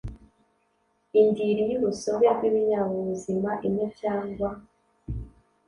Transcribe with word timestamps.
Indiri 1.19 1.63
y 1.71 1.73
urusobe 1.79 2.25
rw 2.35 2.41
ibinyabuzima 2.49 3.51
imwe 3.67 3.85
cyangwa 3.99 4.49